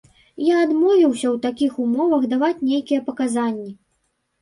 [0.43, 3.73] Я адмовіўся ў такіх умовах даваць нейкія паказанні.